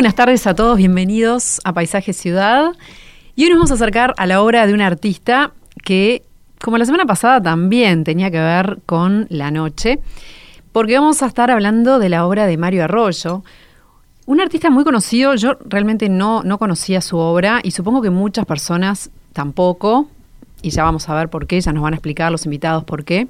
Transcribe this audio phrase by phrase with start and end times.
[0.00, 2.72] Buenas tardes a todos, bienvenidos a Paisaje Ciudad.
[3.36, 5.52] Y hoy nos vamos a acercar a la obra de un artista
[5.84, 6.22] que,
[6.58, 9.98] como la semana pasada, también tenía que ver con la noche,
[10.72, 13.44] porque vamos a estar hablando de la obra de Mario Arroyo,
[14.24, 18.46] un artista muy conocido, yo realmente no, no conocía su obra y supongo que muchas
[18.46, 20.08] personas tampoco,
[20.62, 23.04] y ya vamos a ver por qué, ya nos van a explicar los invitados por
[23.04, 23.28] qué.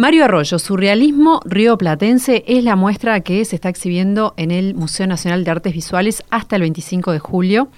[0.00, 5.06] Mario Arroyo, Surrealismo Río Platense es la muestra que se está exhibiendo en el Museo
[5.06, 7.68] Nacional de Artes Visuales hasta el 25 de julio.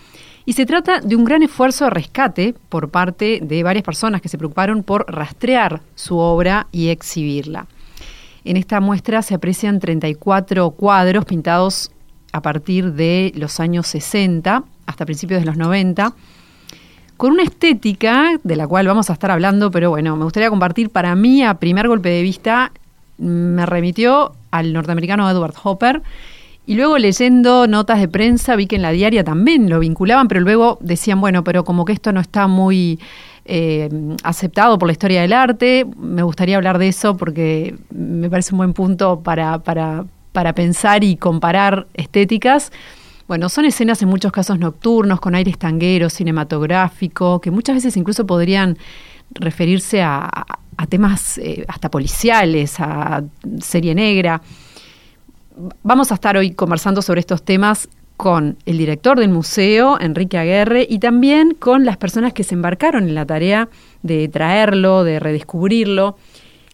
[0.44, 4.28] Y se trata de un gran esfuerzo de rescate por parte de varias personas que
[4.28, 7.66] se preocuparon por rastrear su obra y exhibirla.
[8.44, 11.91] En esta muestra se aprecian 34 cuadros pintados
[12.30, 16.14] a partir de los años 60 hasta principios de los 90
[17.16, 20.91] con una estética de la cual vamos a estar hablando, pero bueno, me gustaría compartir
[20.91, 22.72] para mí a primer golpe de vista
[23.19, 26.02] me remitió al norteamericano Edward Hopper
[26.66, 30.41] y luego leyendo notas de prensa vi que en la diaria también lo vinculaban, pero
[30.41, 33.00] luego decían, bueno, pero como que esto no está muy
[33.44, 33.88] eh,
[34.22, 38.58] aceptado por la historia del arte, me gustaría hablar de eso porque me parece un
[38.58, 42.70] buen punto para, para, para pensar y comparar estéticas.
[43.33, 48.27] Bueno, son escenas en muchos casos nocturnos, con aires tangueros, cinematográfico, que muchas veces incluso
[48.27, 48.77] podrían
[49.30, 50.28] referirse a,
[50.91, 53.25] temas eh, hasta policiales, a
[53.62, 54.42] serie negra.
[55.83, 57.88] Vamos a estar hoy conversando sobre estos temas
[58.19, 63.08] con el director del museo, Enrique Aguerre, y también con las personas que se embarcaron
[63.08, 63.70] en la tarea
[64.03, 66.19] de traerlo, de redescubrirlo,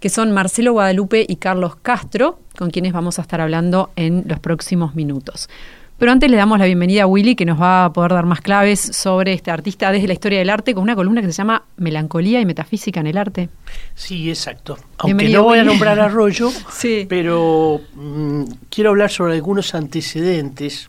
[0.00, 4.40] que son Marcelo Guadalupe y Carlos Castro, con quienes vamos a estar hablando en los
[4.40, 5.48] próximos minutos.
[5.98, 8.40] Pero antes le damos la bienvenida a Willy, que nos va a poder dar más
[8.40, 11.64] claves sobre este artista desde la historia del arte, con una columna que se llama
[11.76, 13.48] Melancolía y Metafísica en el Arte.
[13.96, 14.78] Sí, exacto.
[14.98, 17.04] Aunque no voy a nombrar a Arroyo, sí.
[17.08, 20.88] pero mm, quiero hablar sobre algunos antecedentes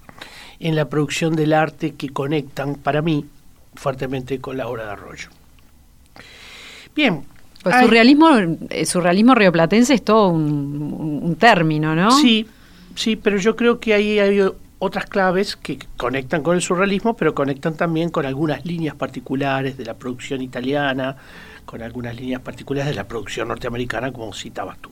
[0.59, 3.25] en la producción del arte que conectan, para mí,
[3.73, 5.29] fuertemente con la obra de Arroyo.
[6.95, 7.23] Bien.
[7.63, 8.29] Pues surrealismo,
[8.69, 12.11] eh, surrealismo rioplatense es todo un, un, término, ¿no?
[12.11, 12.47] Sí,
[12.95, 14.39] sí, pero yo creo que ahí hay
[14.79, 19.85] otras claves que conectan con el surrealismo, pero conectan también con algunas líneas particulares de
[19.85, 21.17] la producción italiana,
[21.65, 24.89] con algunas líneas particulares de la producción norteamericana, como citabas tú.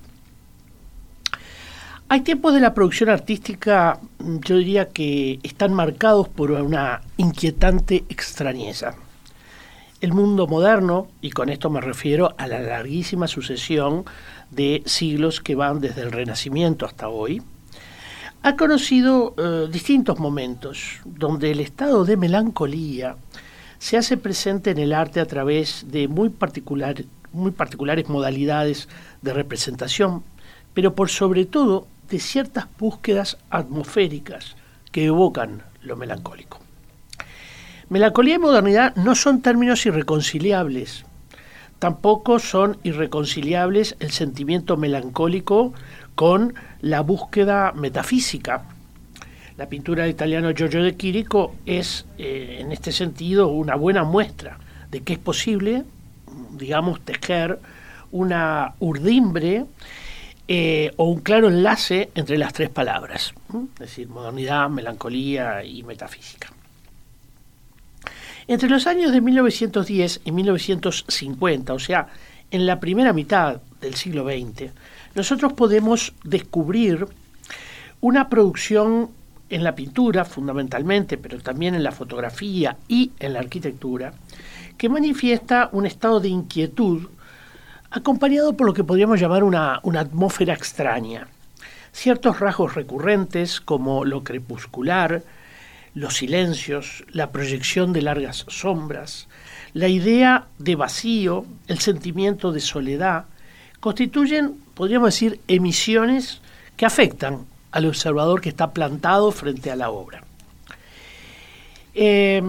[2.10, 8.96] Hay tiempos de la producción artística, yo diría que están marcados por una inquietante extrañeza.
[10.00, 14.06] El mundo moderno, y con esto me refiero a la larguísima sucesión
[14.52, 17.42] de siglos que van desde el Renacimiento hasta hoy,
[18.44, 23.18] ha conocido eh, distintos momentos donde el estado de melancolía
[23.80, 26.32] se hace presente en el arte a través de muy,
[27.32, 28.88] muy particulares modalidades
[29.22, 30.24] de representación,
[30.74, 34.56] pero por sobre todo de ciertas búsquedas atmosféricas
[34.92, 36.60] que evocan lo melancólico.
[37.90, 41.06] Melancolía y modernidad no son términos irreconciliables,
[41.80, 45.74] tampoco son irreconciliables el sentimiento melancólico
[46.16, 48.64] con la búsqueda metafísica.
[49.58, 54.58] La pintura del italiano Giorgio de Chirico es, eh, en este sentido, una buena muestra
[54.92, 55.84] de que es posible,
[56.52, 57.60] digamos, tejer
[58.12, 59.66] una urdimbre
[60.48, 63.34] eh, o un claro enlace entre las tres palabras,
[63.74, 66.50] es decir, modernidad, melancolía y metafísica.
[68.48, 72.08] Entre los años de 1910 y 1950, o sea,
[72.50, 74.72] en la primera mitad del siglo XX,
[75.16, 77.08] nosotros podemos descubrir
[78.00, 79.10] una producción
[79.50, 84.14] en la pintura fundamentalmente, pero también en la fotografía y en la arquitectura,
[84.78, 87.10] que manifiesta un estado de inquietud
[87.92, 91.28] acompañado por lo que podríamos llamar una, una atmósfera extraña.
[91.92, 95.24] Ciertos rasgos recurrentes como lo crepuscular,
[95.98, 99.28] los silencios, la proyección de largas sombras,
[99.74, 103.26] la idea de vacío, el sentimiento de soledad,
[103.80, 106.40] constituyen, podríamos decir, emisiones
[106.76, 110.24] que afectan al observador que está plantado frente a la obra.
[111.96, 112.44] Eh,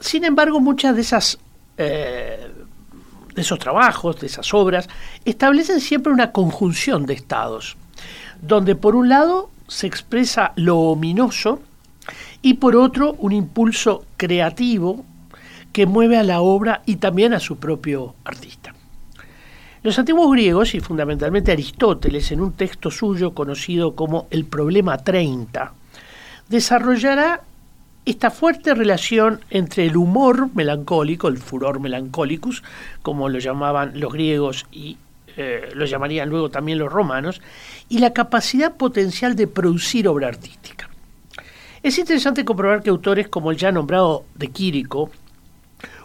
[0.00, 1.38] sin embargo, muchas de esas
[1.76, 2.48] eh,
[3.34, 4.88] de esos trabajos, de esas obras,
[5.26, 7.76] establecen siempre una conjunción de estados,
[8.40, 11.60] donde por un lado se expresa lo ominoso
[12.42, 15.04] y por otro un impulso creativo
[15.72, 18.74] que mueve a la obra y también a su propio artista.
[19.82, 25.72] Los antiguos griegos, y fundamentalmente Aristóteles, en un texto suyo conocido como El Problema 30,
[26.48, 27.40] desarrollará
[28.04, 32.62] esta fuerte relación entre el humor melancólico, el furor melancolicus,
[33.02, 34.98] como lo llamaban los griegos y
[35.36, 37.40] eh, lo llamarían luego también los romanos,
[37.88, 40.88] y la capacidad potencial de producir obra artística.
[41.82, 45.10] Es interesante comprobar que autores como el ya nombrado de Quirico,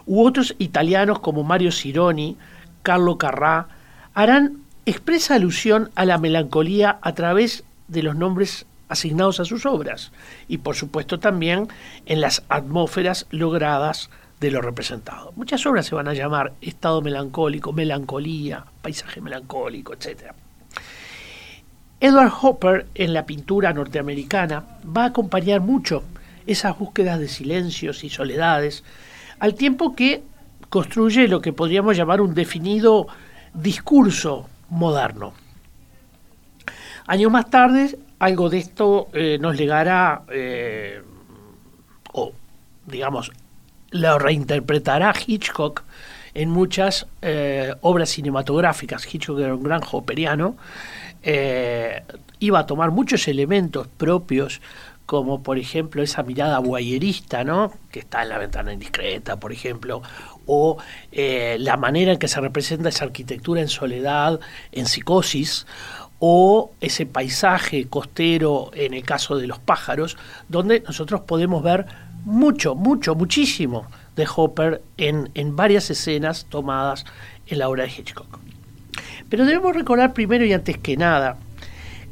[0.06, 2.36] u otros italianos como Mario Cironi,
[2.82, 3.66] Carlo Carrà,
[4.12, 10.10] harán expresa alusión a la melancolía a través de los nombres asignados a sus obras
[10.48, 11.68] y por supuesto también
[12.06, 14.10] en las atmósferas logradas
[14.40, 15.32] de lo representado.
[15.36, 20.32] Muchas obras se van a llamar estado melancólico, melancolía, paisaje melancólico, etc.
[22.00, 26.04] Edward Hopper en la pintura norteamericana va a acompañar mucho
[26.46, 28.84] esas búsquedas de silencios y soledades,
[29.38, 30.22] al tiempo que
[30.68, 33.08] construye lo que podríamos llamar un definido
[33.52, 35.32] discurso moderno.
[37.06, 41.02] Años más tarde, algo de esto eh, nos legará, eh,
[42.12, 42.32] o
[42.86, 43.32] digamos,
[43.90, 45.82] lo reinterpretará Hitchcock
[46.34, 49.12] en muchas eh, obras cinematográficas.
[49.12, 50.56] Hitchcock era un gran hopperiano,
[51.22, 54.60] iba a tomar muchos elementos propios
[55.06, 57.72] como por ejemplo esa mirada guayerista, ¿no?
[57.90, 60.02] que está en la ventana indiscreta, por ejemplo,
[60.44, 60.76] o
[61.12, 64.38] la manera en que se representa esa arquitectura en soledad,
[64.70, 65.66] en psicosis,
[66.18, 70.16] o ese paisaje costero en el caso de los pájaros,
[70.48, 71.86] donde nosotros podemos ver
[72.24, 73.86] mucho, mucho, muchísimo
[74.16, 77.04] de Hopper en, en varias escenas tomadas
[77.46, 78.38] en la obra de Hitchcock.
[79.28, 81.38] Pero debemos recordar primero y antes que nada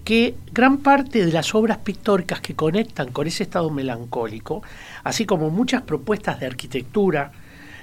[0.07, 4.63] que gran parte de las obras pictóricas que conectan con ese estado melancólico,
[5.03, 7.33] así como muchas propuestas de arquitectura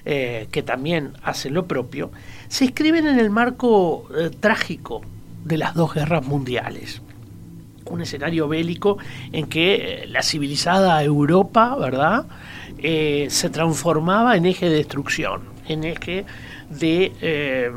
[0.05, 2.11] eh, que también hacen lo propio,
[2.47, 5.01] se escriben en el marco eh, trágico
[5.43, 7.01] de las dos guerras mundiales.
[7.87, 8.99] Un escenario bélico
[9.33, 12.25] en que eh, la civilizada Europa, ¿verdad?,
[12.77, 16.25] se transformaba en eje de destrucción, en eje
[16.79, 17.71] de, eh,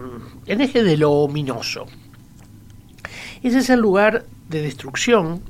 [0.46, 1.86] eje de lo ominoso.
[3.42, 5.42] Ese es el lugar de destrucción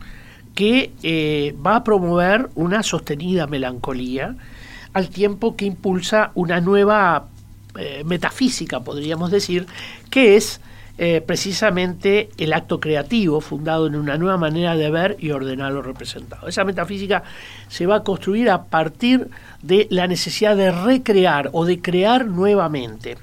[0.54, 4.36] que va a promover una sostenida melancolía
[4.94, 7.28] al tiempo que impulsa una nueva
[8.06, 9.66] metafísica, podríamos decir,
[10.10, 10.60] que es
[10.98, 15.82] eh, precisamente el acto creativo fundado en una nueva manera de ver y ordenar lo
[15.82, 16.48] representado.
[16.48, 17.22] Esa metafísica
[17.68, 19.28] se va a construir a partir
[19.60, 23.18] de la necesidad de recrear o de crear nuevamente.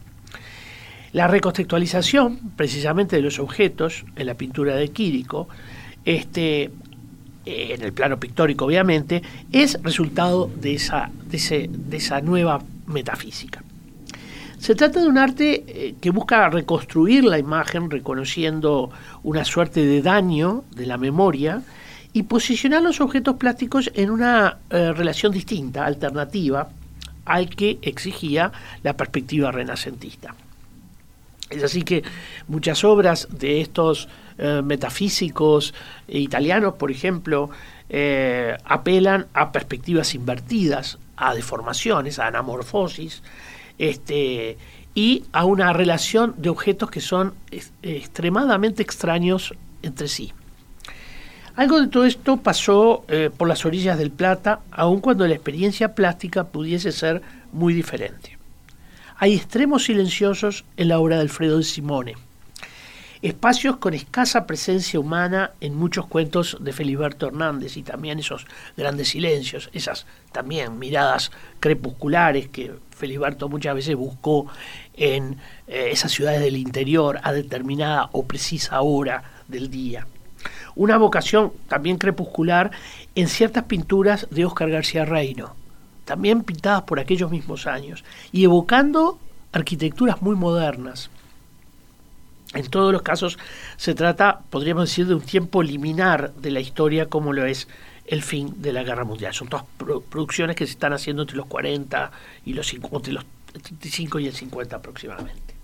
[1.13, 5.48] La recontextualización, precisamente de los objetos, en la pintura de Quirico,
[6.06, 6.71] este,
[7.45, 9.21] en el plano pictórico obviamente,
[9.51, 13.63] es resultado de esa, de esa nueva metafísica.
[14.57, 18.89] Se trata de un arte eh, que busca reconstruir la imagen reconociendo
[19.21, 21.62] una suerte de daño de la memoria
[22.12, 26.69] y posicionar los objetos plásticos en una eh, relación distinta, alternativa,
[27.25, 28.51] al que exigía
[28.81, 30.33] la perspectiva renacentista.
[31.53, 32.03] Es así que
[32.47, 34.07] muchas obras de estos
[34.38, 35.73] eh, metafísicos
[36.07, 37.50] italianos, por ejemplo,
[38.65, 43.22] apelan a perspectivas invertidas, a deformaciones, a anamorfosis,
[43.77, 44.57] este,
[44.95, 47.33] y a una relación de objetos que son
[47.81, 50.33] extremadamente extraños entre sí.
[51.55, 55.93] Algo de todo esto pasó eh, por las orillas del Plata, aun cuando la experiencia
[55.93, 58.38] plástica pudiese ser muy diferente.
[59.17, 62.15] Hay extremos silenciosos en la obra de Alfredo de Simone,
[63.22, 69.10] espacios con escasa presencia humana en muchos cuentos de Feliberto Hernández y también esos grandes
[69.10, 74.48] silencios, esas también miradas crepusculares que Feliberto muchas veces buscó
[74.96, 80.08] en eh, esas ciudades del interior a determinada o precisa hora del día.
[80.75, 82.72] Una vocación también crepuscular
[83.13, 85.55] en ciertas pinturas de Oscar García Reino,
[86.05, 89.19] también pintadas por aquellos mismos años, y evocando
[89.51, 91.10] arquitecturas muy modernas.
[92.53, 93.39] En todos los casos
[93.77, 97.67] se trata, podríamos decir, de un tiempo liminar de la historia como lo es
[98.05, 99.33] el fin de la guerra mundial.
[99.33, 102.12] Son todas producciones que se están haciendo entre los 40
[102.45, 105.55] y los 50, los 35 y el 50 aproximadamente.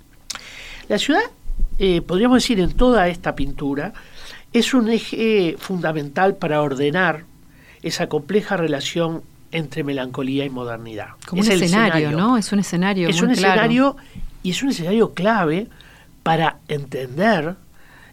[0.88, 1.22] La ciudad,
[1.78, 3.94] eh, podríamos decir, en toda esta pintura,
[4.54, 7.26] es un eje fundamental para ordenar
[7.84, 11.10] esa compleja relación entre melancolía y modernidad.
[11.28, 12.38] Como un escenario, ¿no?
[12.38, 13.10] Es un escenario.
[13.10, 13.98] Es un escenario
[14.44, 15.68] y es un escenario clave
[16.24, 17.56] para entender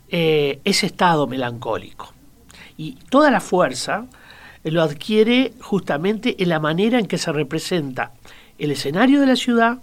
[0.08, 2.12] eh, ese estado melancólico.
[2.76, 4.06] Y toda la fuerza
[4.64, 8.12] lo adquiere justamente en la manera en que se representa
[8.58, 9.78] el escenario de la ciudad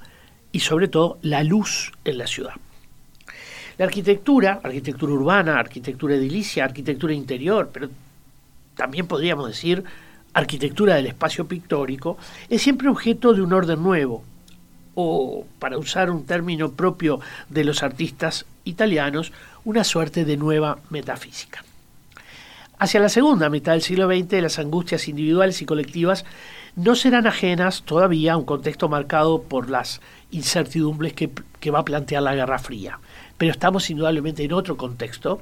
[0.52, 2.54] y sobre todo la luz en la ciudad.
[3.78, 7.90] La arquitectura, arquitectura urbana, arquitectura edilicia, arquitectura interior, pero
[8.76, 9.84] también podríamos decir
[10.34, 12.18] arquitectura del espacio pictórico,
[12.50, 14.24] es siempre objeto de un orden nuevo,
[14.96, 19.32] o, para usar un término propio de los artistas italianos,
[19.66, 21.64] una suerte de nueva metafísica.
[22.80, 26.26] Hacia la segunda mitad del siglo XX, las angustias individuales y colectivas
[26.76, 31.30] no serán ajenas todavía a un contexto marcado por las incertidumbres que,
[31.72, 33.00] va a plantear la Guerra Fría.
[33.38, 35.42] Pero estamos indudablemente en otro contexto.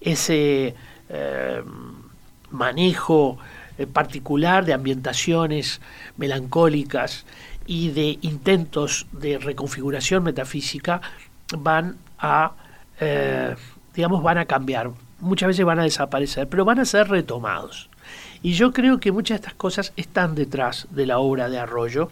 [0.00, 0.74] Ese
[1.10, 1.62] eh,
[2.50, 3.38] manejo
[3.78, 5.80] eh, particular de ambientaciones
[6.16, 7.24] melancólicas
[7.66, 11.00] y de intentos de reconfiguración metafísica
[11.56, 12.52] van a,
[13.00, 13.54] eh,
[13.94, 14.90] digamos, van a cambiar.
[15.20, 17.88] Muchas veces van a desaparecer, pero van a ser retomados.
[18.42, 22.10] Y yo creo que muchas de estas cosas están detrás de la obra de Arroyo,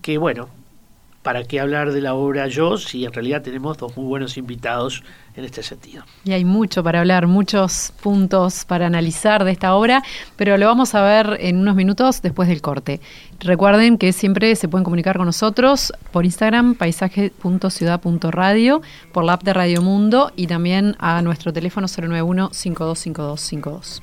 [0.00, 0.48] que bueno,
[1.22, 5.02] ¿para qué hablar de la obra yo si en realidad tenemos dos muy buenos invitados
[5.36, 6.04] en este sentido?
[6.24, 10.02] Y hay mucho para hablar, muchos puntos para analizar de esta obra,
[10.36, 13.00] pero lo vamos a ver en unos minutos después del corte.
[13.40, 18.80] Recuerden que siempre se pueden comunicar con nosotros por Instagram, paisaje.ciudad.radio,
[19.12, 24.02] por la app de Radio Mundo y también a nuestro teléfono 091 525252.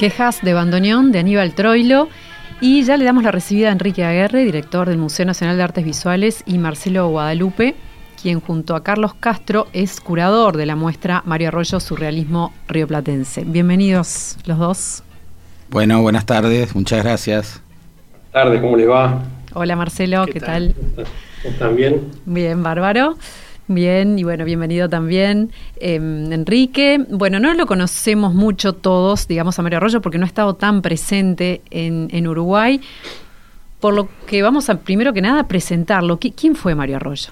[0.00, 2.08] Quejas de Bandoneón de Aníbal Troilo.
[2.62, 5.84] Y ya le damos la recibida a Enrique Aguerre, director del Museo Nacional de Artes
[5.84, 7.74] Visuales, y Marcelo Guadalupe,
[8.20, 13.44] quien junto a Carlos Castro es curador de la muestra Mario Arroyo Surrealismo Rioplatense.
[13.44, 15.02] Bienvenidos los dos.
[15.68, 17.60] Bueno, buenas tardes, muchas gracias.
[18.32, 19.22] Buenas tardes, ¿cómo les va?
[19.52, 20.74] Hola Marcelo, ¿qué, tal?
[21.44, 22.10] ¿Están bien?
[22.24, 23.18] Bien, bárbaro.
[23.72, 27.06] Bien, y bueno, bienvenido también, em, Enrique.
[27.08, 30.82] Bueno, no lo conocemos mucho todos, digamos, a Mario Arroyo, porque no ha estado tan
[30.82, 32.80] presente en, Uruguay.
[33.78, 36.18] Por lo que vamos a, primero que nada, presentarlo.
[36.18, 37.30] ¿Quién fue Mario Arroyo?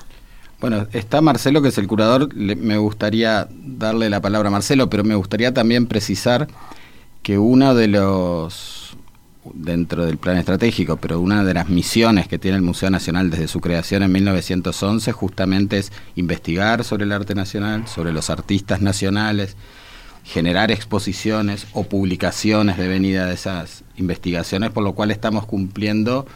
[0.61, 2.33] Bueno, está Marcelo, que es el curador.
[2.37, 6.47] me gustaría darle la palabra a Marcelo, pero me gustaría también precisar
[7.25, 8.78] que uno de los
[9.55, 13.49] dentro del plan estratégico, pero una de las misiones que tiene el Museo Nacional desde
[13.49, 19.57] su creación en 1911 justamente es investigar sobre el arte nacional, sobre los artistas nacionales,
[20.25, 26.27] generar exposiciones o publicaciones de venida de esas investigaciones, por lo cual estamos cumpliendo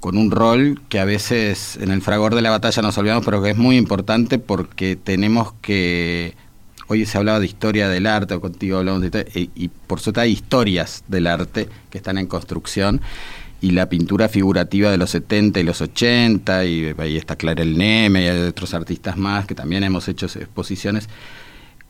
[0.00, 3.42] con un rol que a veces en el fragor de la batalla nos olvidamos, pero
[3.42, 6.34] que es muy importante porque tenemos que
[6.92, 10.20] hoy se hablaba de historia del arte, o contigo hablamos de historia, y, por suerte
[10.20, 13.00] hay historias del arte que están en construcción,
[13.60, 17.78] y la pintura figurativa de los 70 y los 80, y ahí está Clara El
[17.78, 21.08] Neme, y hay otros artistas más que también hemos hecho exposiciones,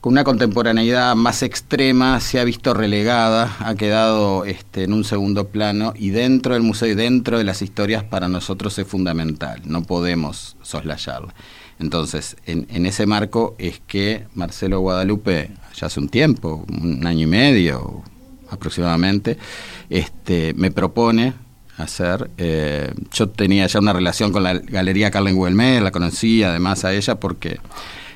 [0.01, 5.47] con una contemporaneidad más extrema se ha visto relegada, ha quedado este, en un segundo
[5.47, 9.85] plano y dentro del museo y dentro de las historias para nosotros es fundamental, no
[9.85, 11.33] podemos soslayarla.
[11.83, 17.27] Entonces, en, ese marco es que Marcelo Guadalupe, ya hace un tiempo, un año y
[17.27, 18.03] medio
[18.51, 19.37] aproximadamente,
[19.91, 21.35] este, me propone
[21.79, 22.31] hacer.
[22.39, 26.95] Eh, yo tenía ya una relación con la Galería Carlen Huelmer, la conocí además a
[26.95, 27.59] ella porque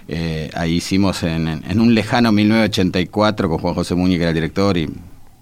[0.06, 4.34] eh, ahí hicimos en, en, un lejano 1984 con Juan José Muñiz, que era el
[4.36, 4.88] director, y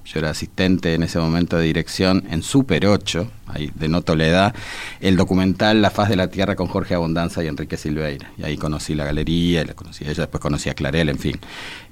[0.04, 4.54] yo era asistente en ese momento de dirección en Super 8, ahí denoto la edad,
[5.00, 8.30] el documental La faz de la tierra con Jorge Abundanza y Enrique Silveira.
[8.36, 11.38] Y ahí conocí la galería, la conocí a ella, después conocí a Clarel, en fin.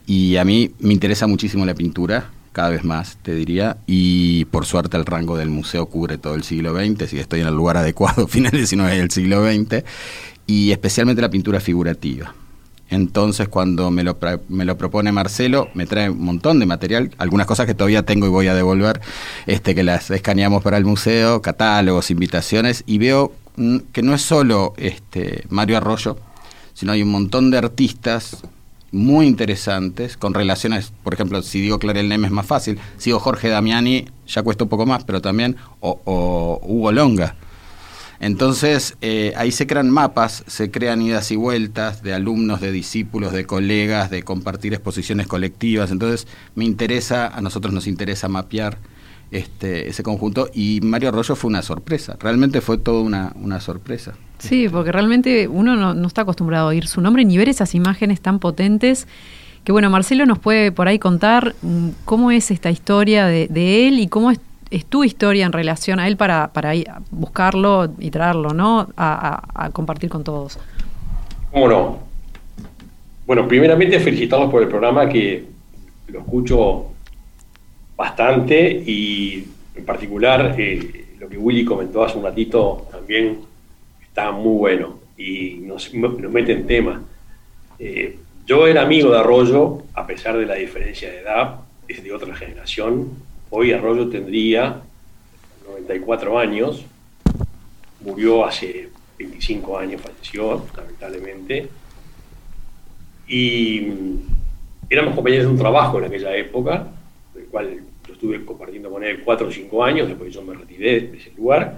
[0.06, 4.66] Y a mí me interesa muchísimo la pintura, cada vez más, te diría, y por
[4.66, 7.76] suerte el rango del museo cubre todo el siglo XX, si estoy en el lugar
[7.78, 9.84] adecuado, finales del siglo XX,
[10.46, 12.34] y especialmente la pintura figurativa.
[12.92, 14.18] Entonces, cuando me lo,
[14.50, 18.26] me lo propone Marcelo, me trae un montón de material, algunas cosas que todavía tengo
[18.26, 19.00] y voy a devolver,
[19.46, 24.20] este, que las escaneamos para el museo, catálogos, invitaciones, y veo mm, que no es
[24.20, 26.18] solo este, Mario Arroyo,
[26.74, 28.42] sino hay un montón de artistas
[28.90, 33.20] muy interesantes, con relaciones, por ejemplo, si digo Clarel Neme es más fácil, si digo
[33.20, 37.36] Jorge Damiani ya cuesta un poco más, pero también, o Hugo Longa
[38.22, 43.32] entonces, eh, ahí se crean mapas, se crean idas y vueltas de alumnos, de discípulos,
[43.32, 45.90] de colegas, de compartir exposiciones colectivas.
[45.90, 48.78] Entonces, me interesa, a nosotros nos interesa mapear
[49.32, 54.14] este, ese conjunto y Mario Arroyo fue una sorpresa, realmente fue toda una, sorpresa.
[54.38, 58.20] Sí, porque realmente uno no, está acostumbrado a oír su nombre ni ver esas imágenes
[58.20, 59.08] tan potentes.
[59.64, 63.88] Que bueno, Marcelo nos puede por ahí contar mm, cómo es esta historia de, de
[63.88, 64.38] él y cómo es
[64.72, 66.72] es tu historia en relación a él para, para
[67.10, 68.88] buscarlo y traerlo, ¿no?
[68.96, 70.58] A, compartir con todos.
[71.50, 71.98] ¿Cómo no?
[73.26, 75.44] Bueno, primeramente felicitarlos por el programa que
[76.08, 76.86] lo escucho
[77.96, 83.40] bastante y en particular eh, lo que Willy comentó hace un ratito también
[84.02, 87.02] está muy bueno y nos, mete en tema.
[87.78, 92.12] Eh, yo era amigo de Arroyo, a pesar de la diferencia de edad, es de
[92.12, 93.10] otra generación,
[93.54, 94.80] Hoy Arroyo tendría
[95.66, 96.86] 94 años,
[98.00, 101.68] murió hace 25 años, falleció lamentablemente,
[103.28, 103.88] y
[104.88, 106.86] éramos compañeros de un trabajo en aquella época,
[107.36, 107.76] el cual
[108.08, 111.30] yo estuve compartiendo con él 4 o 5 años, después yo me retiré de ese
[111.36, 111.76] lugar,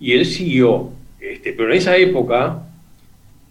[0.00, 2.64] y él siguió, este, pero en esa época,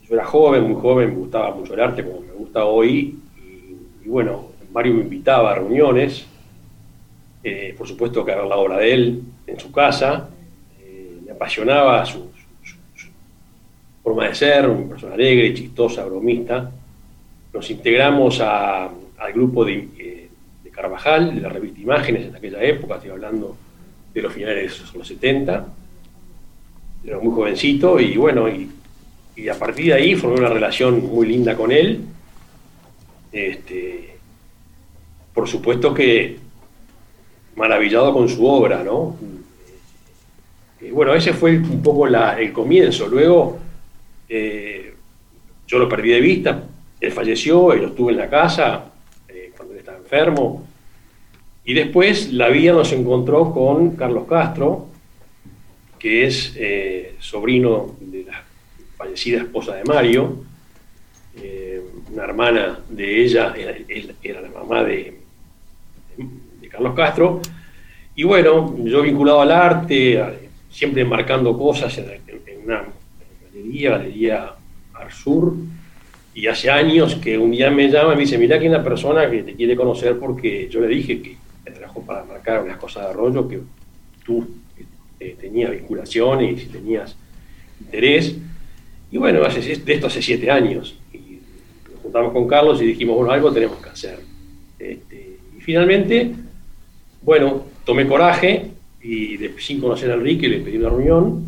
[0.09, 4.05] yo era joven, muy joven, me gustaba mucho el arte como me gusta hoy, y,
[4.05, 6.27] y bueno, Mario me invitaba a reuniones,
[7.43, 10.29] eh, por supuesto que ver la obra de él en su casa,
[10.79, 12.29] eh, me apasionaba su,
[14.03, 16.71] forma de ser, una persona alegre, chistosa, bromista.
[17.53, 20.29] Nos integramos al grupo eh,
[20.63, 23.55] de, Carvajal, de la revista Imágenes en aquella época, estoy hablando
[24.13, 25.67] de los finales de los 70.
[27.03, 31.55] Era muy jovencito y bueno, y a partir de ahí formé una relación muy linda
[31.55, 32.01] con él.
[33.31, 34.15] Este,
[35.33, 36.37] por supuesto que
[37.55, 39.16] maravillado con su obra, ¿no?
[40.81, 43.07] Y bueno, ese fue un poco el comienzo.
[43.07, 43.59] Luego
[44.27, 44.94] eh,
[45.68, 46.64] yo lo perdí de vista,
[47.00, 48.92] él falleció, y lo estuve en la casa
[49.27, 50.66] eh, cuando él estaba enfermo.
[51.64, 54.87] Y después la vida nos encontró con Carlos Castro,
[56.00, 58.44] que es eh, sobrino de la
[58.98, 60.46] fallecida esposa de Mario,
[62.11, 63.53] una hermana de ella,
[64.22, 65.21] era la mamá de,
[66.72, 67.42] Carlos Castro.
[68.16, 70.22] Y bueno, yo vinculado al arte,
[70.70, 72.22] siempre marcando cosas en,
[72.64, 72.86] una
[73.53, 74.51] galería, Galería
[74.94, 75.55] Arsur,
[76.34, 78.84] y hace años que un día me llama y me dice, mira que hay una
[78.84, 82.77] persona que te quiere conocer porque yo le dije que me trajo para marcar unas
[82.77, 83.60] cosas de rollo que
[84.25, 84.48] tú
[85.20, 87.16] eh, tenías vinculaciones y tenías
[87.81, 88.36] interés.
[89.12, 90.96] Y bueno, hace, de esto hace siete años.
[91.14, 91.40] Y
[92.01, 94.20] juntamos con Carlos y dijimos, bueno, algo tenemos que hacer.
[94.79, 96.31] Este, y finalmente
[97.22, 98.72] bueno, tomé coraje
[99.03, 101.46] y sin conocer a Enrique le pedí una reunión.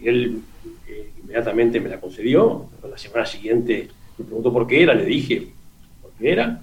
[0.00, 0.40] Y él
[0.88, 2.66] eh, inmediatamente me la concedió.
[2.88, 5.48] La semana siguiente me preguntó por qué era, le dije
[6.02, 6.62] por qué era.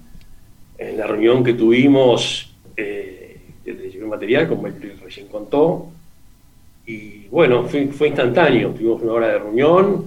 [0.76, 5.88] En la reunión que tuvimos, eh, le llevé material, como él recién contó.
[6.86, 8.70] Y bueno, fue, instantáneo.
[8.70, 10.04] Tuvimos una hora de reunión,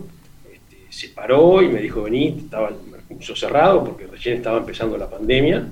[0.51, 4.97] este, se paró y me dijo, vení, estaba el museo cerrado porque recién estaba empezando
[4.97, 5.67] la pandemia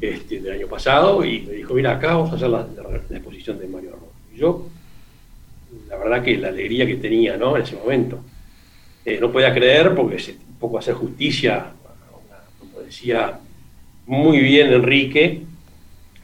[0.00, 2.66] este, del año pasado y me dijo, mira, acá vamos a hacer la,
[3.10, 4.12] exposición de Mario Arroyo.
[4.34, 4.66] Y yo,
[5.88, 7.56] la verdad que la alegría que tenía ¿no?
[7.56, 8.18] en ese momento,
[9.04, 11.72] eh, no podía creer porque es un poco hacer justicia,
[12.58, 13.38] como decía
[14.06, 15.42] muy bien Enrique,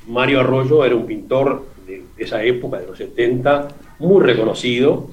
[0.06, 5.10] Mario Arroyo era un pintor de esa época, de los 70, muy reconocido,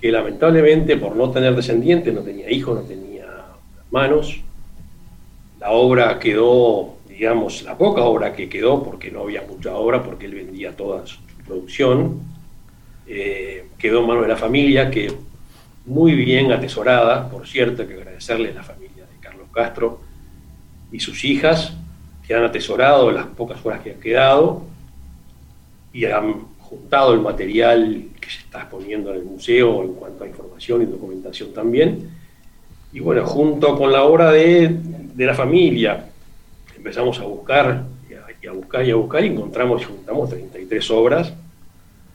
[0.00, 3.26] que lamentablemente por no tener descendientes, no tenía hijos, no tenía
[3.86, 4.40] hermanos,
[5.58, 10.24] la obra quedó digamos, la poca obra que quedó, porque no había mucha obra, porque
[10.24, 12.18] él vendía toda su producción,
[13.06, 15.12] eh, quedó en manos de la familia, que
[15.84, 20.00] muy bien atesorada, por cierto, hay que agradecerle a la familia de Carlos Castro
[20.90, 21.74] y sus hijas,
[22.26, 24.62] que han atesorado las pocas horas que han quedado
[25.92, 30.26] y han juntado el material que se está exponiendo en el museo en cuanto a
[30.26, 32.12] información y documentación también.
[32.94, 36.06] Y bueno, junto con la obra de, de la familia,
[36.80, 41.32] empezamos a buscar y a, buscar y a buscar y encontramos y juntamos 33 obras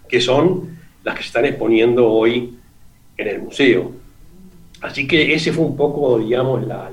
[0.09, 2.57] que son las que se están exponiendo hoy
[3.15, 3.91] en el museo.
[4.81, 6.89] así que ese fue un poco, digamos, la,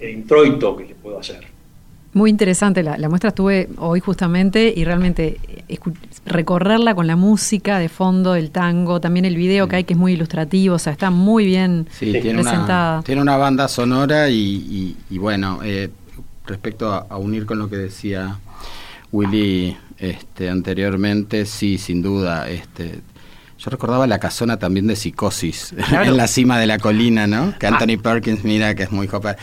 [0.00, 1.46] el introito que le puedo hacer.
[2.14, 5.38] Muy interesante, la, muestra estuve hoy justamente y realmente
[6.24, 9.98] recorrerla con la música de fondo, el tango, también el video que hay que es
[9.98, 12.94] muy ilustrativo, o sea, está muy bien sí, tiene presentada.
[12.94, 15.90] Una, tiene una banda sonora y, bueno, eh,
[16.46, 18.38] respecto a, unir con lo que decía
[19.12, 23.00] Willy este, anteriormente, sí, sin duda, este,
[23.58, 27.54] yo recordaba la casona también de Psicosis, en la cima de la colina, ¿no?
[27.58, 27.70] Que ah.
[27.70, 29.36] Anthony Perkins, mira, que es muy hopper.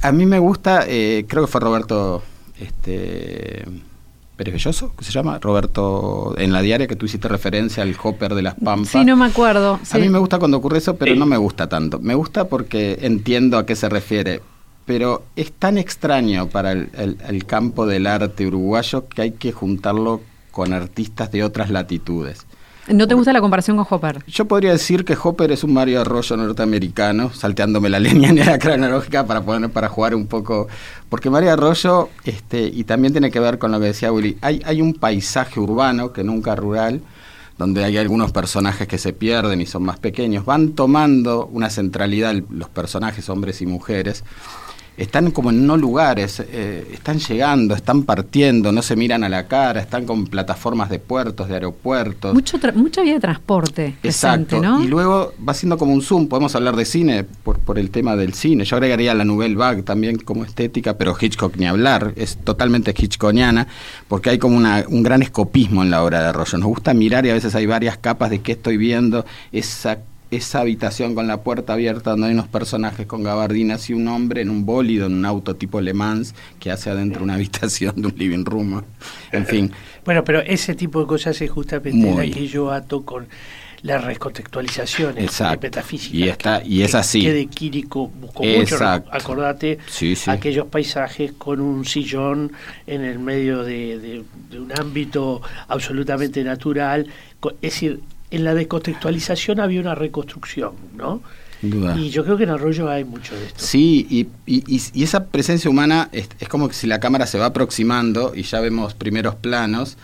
[0.00, 2.22] A mí me gusta, eh, creo que fue Roberto
[2.60, 3.64] este,
[4.36, 8.34] Pérez Belloso, que se llama, Roberto, en la diaria que tú hiciste referencia al Hopper
[8.34, 8.88] de las Pampas.
[8.88, 9.78] Sí, no me acuerdo.
[9.90, 11.98] A mí me gusta cuando ocurre eso, pero no me gusta tanto.
[11.98, 14.40] Me gusta porque entiendo a qué se refiere,
[14.84, 20.72] pero es tan extraño para el campo del arte uruguayo que hay que juntarlo con
[20.72, 22.46] artistas de otras latitudes.
[22.88, 24.24] ¿No te gusta la comparación con Hopper?
[24.26, 29.42] Yo podría decir que Hopper es un Mario Arroyo norteamericano, salteándome la línea cronológica para
[29.42, 30.66] poner, para jugar un poco.
[31.08, 34.60] Porque Mario Arroyo, este, y también tiene que ver con lo que decía Willy, hay,
[34.64, 37.00] hay un paisaje urbano que nunca rural,
[37.56, 40.44] donde hay algunos personajes que se pierden y son más pequeños.
[40.44, 44.24] Van tomando una centralidad los personajes, hombres y mujeres
[45.02, 49.48] están como en no lugares, eh, están llegando, están partiendo, no se miran a la
[49.48, 52.32] cara, están con plataformas de puertos, de aeropuertos.
[52.32, 53.96] Mucho mucha vía de transporte.
[54.04, 54.60] Exacto.
[54.60, 54.82] ¿no?
[54.82, 58.14] Y luego va siendo como un zoom, podemos hablar de cine por, por el tema
[58.14, 58.64] del cine.
[58.64, 63.66] Yo agregaría la Nouvelle Vague también como estética, pero Hitchcock ni hablar, es totalmente hitchcockiana,
[64.06, 66.58] porque hay como una, un gran escopismo en la obra de Arroyo.
[66.58, 69.98] Nos gusta mirar y a veces hay varias capas de qué estoy viendo, esa
[70.32, 74.40] esa habitación con la puerta abierta donde hay unos personajes con gabardinas y un hombre
[74.40, 78.08] en un bólido, en un auto tipo Le Mans, que hace adentro una habitación de
[78.08, 78.82] un living room.
[79.30, 79.70] En fin.
[80.04, 83.28] Bueno, pero ese tipo de cosas es justamente la que yo ato con
[83.82, 85.14] la recontextualización
[85.60, 86.16] metafísica.
[86.16, 87.22] Y, está, y es así.
[87.22, 88.84] Que de Quirico buscó mucho.
[88.84, 89.78] Acordate
[90.26, 92.50] aquellos paisajes con un sillón
[92.88, 97.06] en el medio de, de un ámbito absolutamente natural.
[97.60, 98.00] Es decir,
[98.32, 101.22] en la descontextualización había una reconstrucción, ¿no?
[101.62, 103.64] Y yo creo que en Arroyo hay mucho de esto.
[103.64, 108.32] Sí, y, y, esa presencia humana es, como que si la cámara se va aproximando
[108.34, 109.96] y ya vemos primeros planos,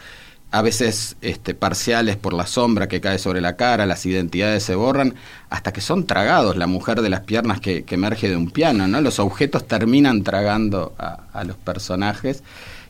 [0.52, 4.76] a veces este, parciales por la sombra que cae sobre la cara, las identidades se
[4.76, 5.14] borran,
[5.50, 9.00] hasta que son tragados la mujer de las piernas que, emerge de un piano, ¿no?
[9.00, 12.44] Los objetos terminan tragando a, a los personajes.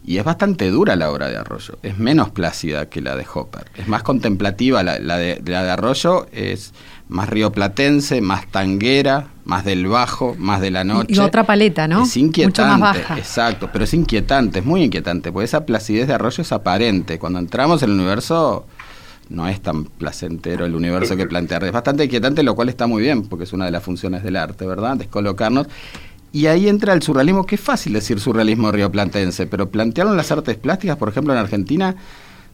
[0.05, 3.67] Y es bastante dura la obra de Arroyo, es menos plácida que la de Hopper,
[3.77, 6.73] es más contemplativa, la, de, la de Arroyo es
[7.09, 11.15] más rioplatense, más tanguera, más del bajo, más de la noche.
[11.15, 12.05] Y otra paleta, ¿no?
[12.05, 16.53] Es inquietante, exacto, pero es inquietante, es muy inquietante, porque esa placidez de Arroyo es
[16.53, 17.19] aparente.
[17.19, 18.67] Cuando entramos en el universo
[19.31, 23.03] no es tan placentero el universo que plantear, es bastante inquietante, lo cual está muy
[23.03, 24.97] bien, porque es una de las funciones del arte, ¿verdad?
[24.97, 25.67] Descolocarnos
[26.33, 30.57] y ahí entra el surrealismo, que es fácil decir surrealismo rioplatense, pero plantearon las artes
[30.57, 31.97] plásticas, por ejemplo, en Argentina,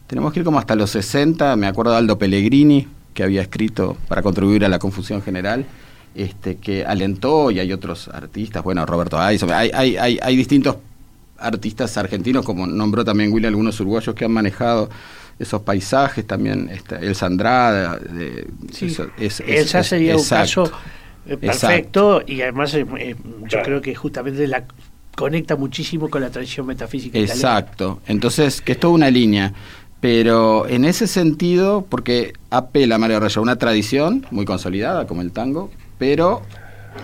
[0.07, 3.97] tenemos que ir como hasta los 60, me acuerdo de Aldo Pellegrini, que había escrito
[4.07, 5.65] para contribuir a la confusión general,
[6.13, 10.77] este, que alentó, y hay otros artistas, bueno, Roberto Ayson, hay, hay, hay, hay distintos
[11.37, 14.89] artistas argentinos, como nombró también Willy, algunos uruguayos que han manejado
[15.37, 17.97] esos paisajes, también este, El Sandrada.
[17.97, 18.47] De,
[19.17, 20.71] esa sería un caso
[21.27, 23.15] eh, perfecto y además eh, eh,
[23.49, 24.63] yo creo que justamente la
[25.15, 27.17] conecta muchísimo con la tradición metafísica.
[27.17, 29.53] Exacto, entonces que es toda una línea.
[30.01, 35.21] Pero en ese sentido, porque apela a Mario Raya a una tradición muy consolidada como
[35.21, 36.43] el tango, pero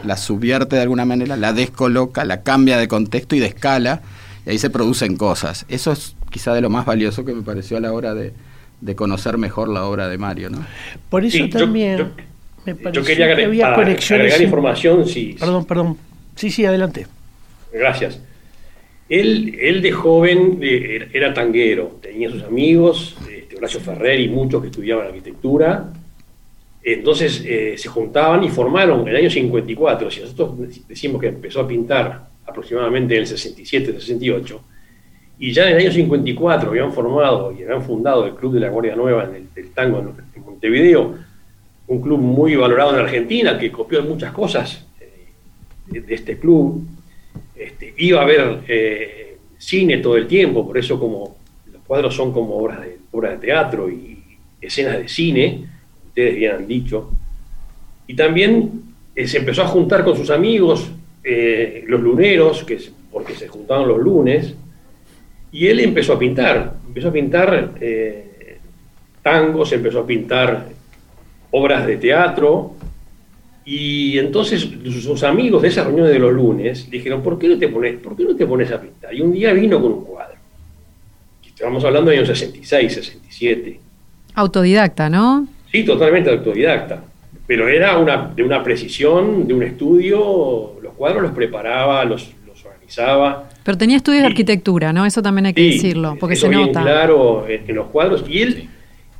[0.03, 4.01] la subvierte de alguna manera, la descoloca, la cambia de contexto y de escala,
[4.45, 5.65] y ahí se producen cosas.
[5.67, 8.33] Eso es quizá de lo más valioso que me pareció a la hora de,
[8.95, 10.49] conocer mejor la obra de Mario.
[10.49, 10.63] ¿no?
[11.09, 11.97] Por eso también...
[11.97, 12.09] Yo
[12.63, 15.35] quería agregar, había conexiones información, sí.
[15.39, 15.97] Perdón, perdón.
[16.35, 17.07] Sí, sí, adelante.
[17.73, 18.19] Gracias.
[19.09, 24.61] Él, él de joven eh, era tanguero, tenía sus amigos, este, Horacio Ferrer y muchos
[24.61, 25.91] que estudiaban arquitectura.
[26.83, 30.09] Entonces eh, se juntaban y formaron en el año 54.
[30.09, 30.53] Si nosotros
[30.87, 34.63] decimos que empezó a pintar aproximadamente en el 67, 68,
[35.39, 38.69] y ya en el año 54 habían formado y habían fundado el Club de la
[38.69, 41.15] Guardia Nueva en el, tango en Montevideo,
[41.91, 46.87] un club muy valorado en Argentina, que copió muchas cosas eh, de, este club.
[47.53, 51.35] Este, iba a ver eh, cine todo el tiempo, por eso como
[51.69, 54.23] los cuadros son como obras de, obras de teatro y
[54.61, 55.65] escenas de cine,
[56.07, 57.11] ustedes bien han dicho.
[58.07, 58.71] Y también
[59.13, 60.89] eh, se empezó a juntar con sus amigos,
[61.23, 62.79] los luneros, que,
[63.11, 64.55] porque se juntaban los lunes,
[65.51, 67.73] y él empezó a pintar, empezó a pintar
[69.21, 70.80] tangos, empezó a pintar
[71.51, 72.73] obras de teatro
[73.65, 74.67] Y entonces
[75.01, 77.99] sus amigos de esa reunión de los lunes le dijeron, ¿por qué no te pones,
[77.99, 79.13] por qué no te pones a pintar?
[79.13, 80.35] Y un día vino con un cuadro.
[81.45, 83.79] Estamos hablando de años 66, 67.
[84.33, 85.47] Autodidacta, ¿no?
[85.71, 87.03] Sí, totalmente autodidacta.
[87.45, 92.65] Pero era una, de una precisión, de un estudio, los cuadros los preparaba, los, los
[92.65, 93.47] organizaba.
[93.63, 95.05] Pero tenía estudios de arquitectura, ¿no?
[95.05, 96.81] Eso también hay que decirlo, porque se nota.
[96.81, 98.25] claro en, los cuadros.
[98.27, 98.69] Y él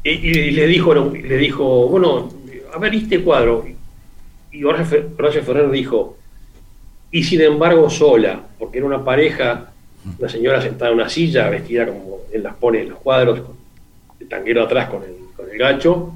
[0.04, 2.30] y, le, dijo, le dijo, bueno,
[2.74, 3.66] a ver este cuadro.
[4.52, 6.18] Y Horacio Ferrer dijo,
[7.12, 9.72] y sin embargo sola, porque era una pareja,
[10.18, 13.56] una señora sentada en una silla, vestida como él las pone en los cuadros, con
[14.20, 16.14] el tanguero atrás con el, con el gacho,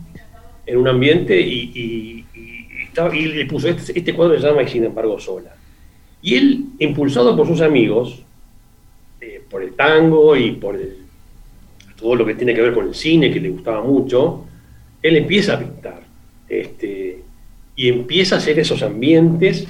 [0.66, 2.26] en un ambiente, y, y,
[3.14, 5.54] le puso, este, este, cuadro se llama Y sin embargo sola.
[6.22, 8.24] Y él, impulsado por sus amigos,
[9.20, 10.80] eh, por el tango y por
[11.96, 14.46] todo lo que tiene que ver con el cine, que le gustaba mucho,
[15.02, 16.02] él empieza a pintar.
[16.48, 17.22] Este,
[17.76, 19.68] y empieza a hacer esos ambientes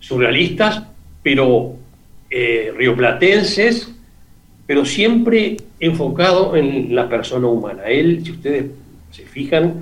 [0.00, 0.84] surrealistas,
[1.22, 1.74] pero
[2.30, 3.92] eh, rioplatenses,
[4.66, 7.84] pero siempre enfocado en la persona humana.
[7.84, 8.66] Él, si ustedes
[9.10, 9.74] se fijan,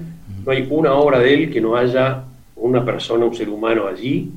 [0.44, 2.24] no hay una obra de él que no haya
[2.56, 4.30] una persona, un ser humano allí.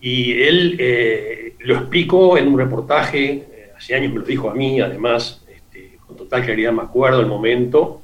[0.00, 4.54] Y él eh, lo explicó en un reportaje, eh, hace años me lo dijo a
[4.54, 5.43] mí, además,
[6.14, 8.00] total claridad me acuerdo el momento.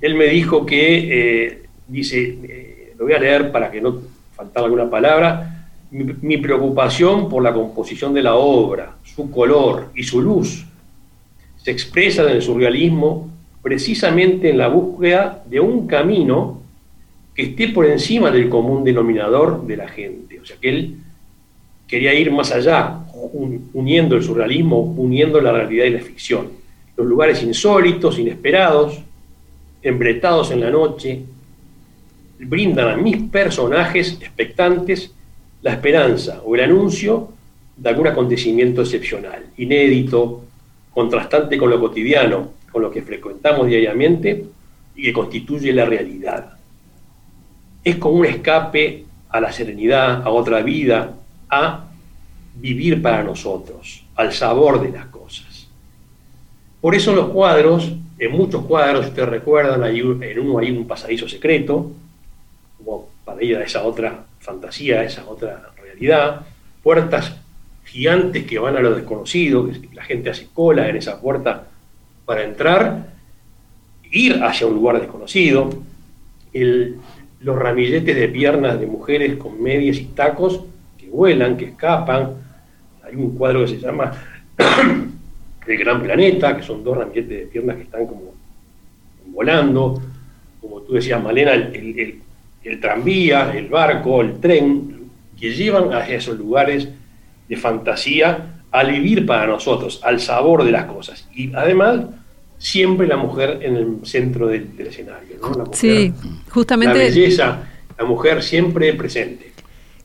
[0.00, 4.00] Él me dijo que, dice, lo voy a leer para que no
[4.34, 5.58] faltara alguna palabra,
[5.90, 10.66] mi, preocupación por la composición de la obra, su color y su luz
[11.56, 13.30] se expresa en el surrealismo
[13.62, 16.60] precisamente en la búsqueda de un camino
[17.34, 20.40] que esté por encima del común denominador de la gente.
[20.40, 20.96] O sea, que él
[21.86, 23.00] quería ir más allá,
[23.72, 26.48] uniendo el surrealismo, uniendo la realidad y la ficción.
[26.98, 28.98] Los lugares insólitos, inesperados,
[29.80, 31.22] embretados en la noche,
[32.40, 35.12] brindan a mis personajes expectantes
[35.62, 37.28] la esperanza o el anuncio
[37.76, 40.42] de algún acontecimiento excepcional, inédito,
[40.92, 44.46] contrastante con lo cotidiano, con lo que frecuentamos diariamente
[44.96, 46.58] y que constituye la realidad.
[47.84, 51.14] Es como un escape a la serenidad, a otra vida,
[51.48, 51.84] a
[52.56, 55.47] vivir para nosotros, al sabor de las cosas.
[56.80, 61.90] Por eso los cuadros, en muchos cuadros, ustedes recuerdan, en uno hay un pasadizo secreto,
[62.78, 66.42] como para ir a esa otra fantasía, esa otra realidad,
[66.82, 67.36] puertas
[67.84, 71.66] gigantes que van a lo desconocido, la gente hace cola en esa puerta
[72.24, 73.06] para entrar,
[74.10, 75.70] ir hacia un lugar desconocido,
[76.52, 80.64] los ramilletes de piernas de mujeres con medias y tacos
[80.96, 82.34] que vuelan, que escapan.
[83.02, 84.12] Hay un cuadro que se llama
[85.68, 88.34] El Gran Planeta, que son dos ramilletes de piernas que están como
[89.26, 90.00] volando.
[90.60, 92.22] Como tú decías, Malena, el
[92.68, 96.88] el tranvía, el barco, el tren, que llevan a esos lugares
[97.48, 101.26] de fantasía al vivir para nosotros, al sabor de las cosas.
[101.34, 102.00] Y además,
[102.58, 105.38] siempre la mujer en el centro del, escenario.
[105.72, 106.12] sí,
[106.50, 106.98] justamente.
[106.98, 107.62] La belleza,
[107.96, 109.47] la mujer siempre presente.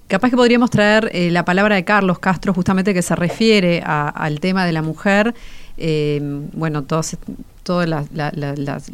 [0.08, 4.40] Capaz que podríamos traer eh, la palabra de Carlos Castro, justamente que se refiere al
[4.40, 5.34] tema de la mujer.
[5.78, 6.20] Eh,
[6.54, 7.18] bueno, todos
[7.64, 8.04] toda la,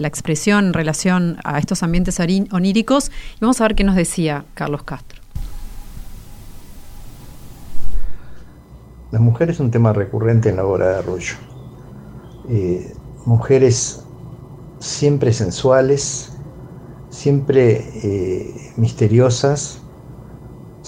[0.04, 2.19] expresión en relación a estos ambientes
[2.52, 3.12] oníricos.
[3.41, 5.19] Vamos a ver qué nos decía Carlos Castro.
[9.12, 11.34] La mujer es un tema recurrente en la obra de Arroyo.
[12.48, 12.93] Eh,
[13.26, 14.06] mujeres
[14.78, 16.38] siempre sensuales,
[17.10, 17.84] siempre
[18.78, 19.82] misteriosas,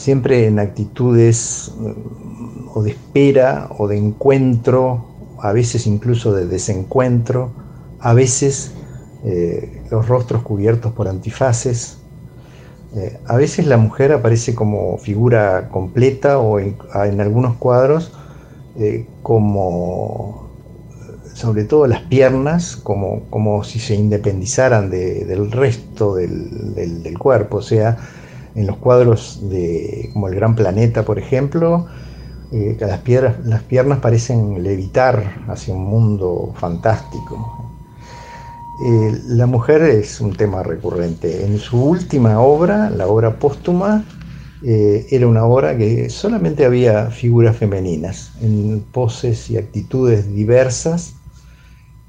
[0.02, 5.06] siempre en actitudes mm, o de espera o de encuentro,
[5.40, 7.52] a veces incluso de desencuentro,
[8.00, 8.72] a veces
[9.24, 11.98] eh, los rostros cubiertos por antifaces.
[12.96, 16.76] Eh, a veces la mujer aparece como figura completa o en,
[17.22, 18.12] algunos cuadros
[18.78, 20.50] eh, como,
[21.34, 27.58] sobre todo las piernas, como, como si se independizaran del resto del, del, cuerpo.
[27.58, 27.98] O sea,
[28.56, 31.88] en los cuadros de, como el Gran Planeta, por ejemplo,
[33.04, 37.72] piedras, las piernas parecen levitar hacia un mundo fantástico.
[38.84, 41.46] Eh, la mujer es un tema recurrente.
[41.46, 44.04] En su última obra, la obra póstuma,
[44.64, 51.14] eh, era una obra que solamente había figuras femeninas, en poses y actitudes diversas.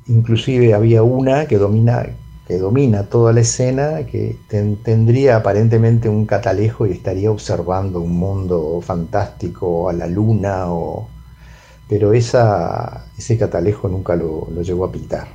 [0.07, 2.07] Inclusive había una que domina,
[2.53, 4.37] que domina toda la escena, que
[4.85, 10.67] tendría aparentemente un catalejo y estaría observando un mundo fantástico a la luna,
[11.89, 15.29] pero ese catalejo nunca lo llegó a pintar.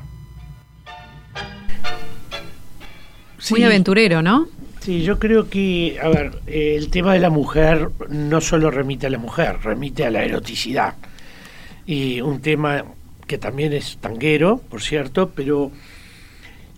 [3.49, 4.47] Muy aventurero, ¿no?
[4.82, 9.10] Sí, yo creo que, a ver, el tema de la mujer no solo remite a
[9.10, 10.93] la mujer, remite a la eroticidad.
[11.88, 12.86] Y un tema
[13.25, 15.71] que también es tanguero, por cierto, pero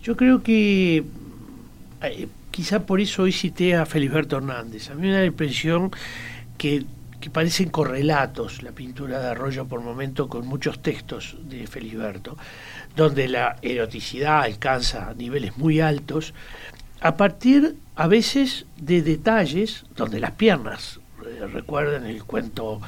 [0.02, 1.04] yo creo que
[2.02, 4.90] eh, quizá por eso hoy cité a Feliberto Hernández.
[4.90, 5.90] A mí me da la impresión
[6.56, 6.84] que,
[7.20, 12.36] que parecen correlatos la pintura de Arroyo por momento con muchos textos de Feliberto,
[12.96, 16.34] donde la eroticidad alcanza niveles muy altos
[17.00, 22.80] a partir a veces de detalles donde las piernas, eh, recuerden el cuento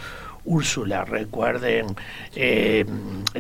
[0.45, 1.87] Úrsula, recuerden
[2.35, 2.85] eh,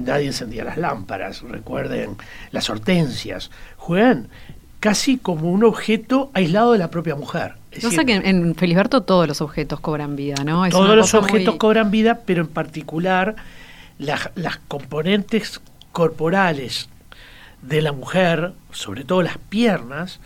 [0.00, 2.16] Nadie encendía las lámparas, recuerden
[2.50, 4.28] las hortensias, juegan
[4.80, 7.54] casi como un objeto aislado de la propia mujer.
[7.72, 10.68] sé que en, Felisberto todos los objetos cobran vida, ¿no?
[10.70, 13.36] todos los objetos cobran vida, pero en particular
[13.98, 15.60] las, las componentes
[15.92, 16.88] corporales
[17.62, 20.18] de la mujer, sobre todo las piernas,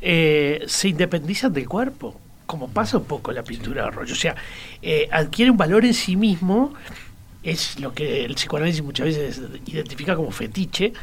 [0.00, 4.14] eh, se independizan del cuerpo, como pasa un poco la pintura de Arroyo.
[4.14, 4.34] O sea,
[4.80, 6.72] eh, adquiere un valor en sí mismo,
[7.42, 10.94] es lo que el psicoanálisis muchas veces identifica como fetiche,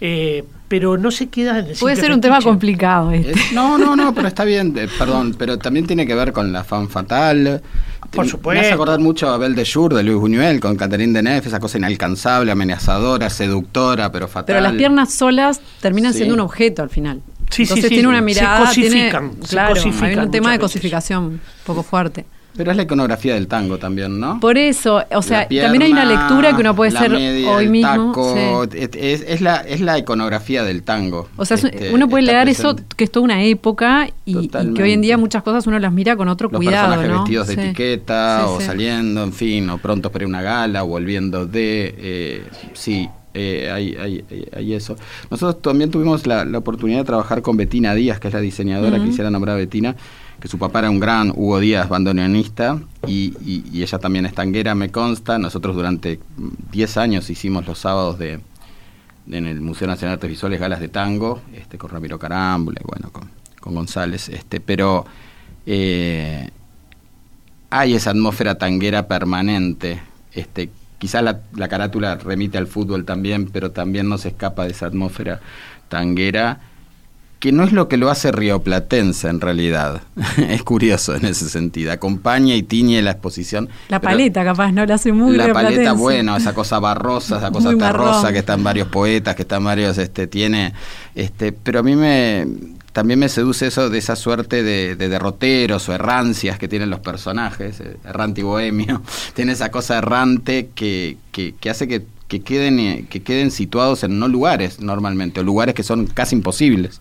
[0.00, 3.10] eh, pero no se queda en el Puede ser un tema complicado.
[3.10, 3.34] Este.
[3.52, 6.88] no, no, no, pero está bien, perdón, pero también tiene que ver con la fan
[6.88, 7.60] fatal.
[8.12, 8.60] Por supuesto.
[8.60, 11.58] Me hace acordar mucho a Belle de Jour de Luis Buñuel con Catherine Deneuve, esa
[11.58, 14.54] cosa inalcanzable, amenazadora, seductora, pero fatal.
[14.54, 17.22] Pero las piernas solas terminan siendo un objeto al final.
[17.52, 18.66] Sí, Entonces tiene una mirada.
[18.72, 19.30] Se cosifican.
[19.48, 22.24] claro, hay un tema de cosificación un poco fuerte.
[22.54, 24.38] Pero es la iconografía del tango también, ¿no?
[24.38, 28.12] Por eso, o sea, también hay una lectura que uno puede ser hoy mismo.
[28.72, 31.28] es, la, es la iconografía del tango.
[31.36, 34.92] O sea, este, uno puede leer eso, que es toda una época y, que hoy
[34.92, 36.90] en día muchas cosas uno las mira con otro Los cuidado.
[36.90, 41.46] Personajes vestidos de etiqueta o saliendo, en fin, o prontos para una gala o volviendo
[41.46, 41.94] de.
[41.96, 44.96] Eh, sí, eh, hay, hay, hay, eso.
[45.30, 49.06] Nosotros también tuvimos la, oportunidad de trabajar con Betina Díaz, que es la diseñadora, que
[49.06, 49.96] quisiera nombrar a Betina,
[50.40, 54.74] que su papá era un gran Hugo Díaz bandoneonista y, y, ella también es tanguera,
[54.74, 55.38] me consta.
[55.38, 56.20] Nosotros durante
[56.72, 58.40] 10 años hicimos los sábados de,
[59.30, 63.10] en el Museo Nacional de Artes Visuales galas de tango, este, con Ramiro Carámbula bueno,
[63.12, 65.04] con, con González, este, pero
[65.66, 66.50] eh,
[67.70, 70.70] hay esa atmósfera tanguera permanente, este,
[71.02, 75.40] Quizá la, carátula remite al fútbol también, pero también no se escapa de esa atmósfera
[75.88, 76.60] tanguera,
[77.40, 80.02] que no es lo que lo hace rioplatense en realidad.
[80.48, 81.90] es curioso en ese sentido.
[81.90, 83.68] Acompaña y tiñe la exposición.
[83.88, 84.86] La paleta, capaz, ¿no?
[84.86, 88.86] La hace muy La paleta, bueno, esa cosa barrosa, esa cosa terrosa que están varios
[88.86, 90.72] poetas, que están varios, este, tiene.
[91.16, 92.46] Este, pero a mí me
[92.92, 97.80] también me seduce eso de esa suerte de, derroteros o errancias que tienen los personajes,
[97.80, 99.02] eh, errante y bohemio,
[99.34, 102.04] tiene esa cosa errante que, que, hace que,
[102.42, 107.00] queden, eh, que queden situados en no lugares normalmente, o lugares que son casi imposibles.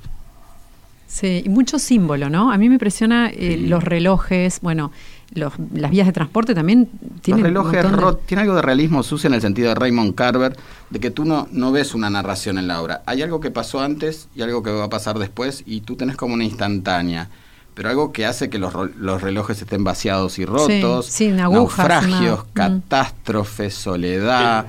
[1.07, 2.53] Sí, y mucho símbolo, ¿no?
[2.53, 4.93] A mí me impresiona eh, los relojes, bueno,
[5.33, 6.89] las vías de transporte también
[7.21, 7.53] tienen.
[7.53, 10.57] Los relojes tiene algo de realismo sucio en el sentido de Raymond Carver,
[10.89, 13.01] de que tú no, no ves una narración en la obra.
[13.05, 16.17] Hay algo que pasó antes y algo que va a pasar después, y tú tenés
[16.17, 17.29] como una instantánea.
[17.73, 22.53] Pero algo que hace que los, los relojes estén vaciados y rotos, sí, naufragios, mm.
[22.53, 24.65] catástrofes, soledad,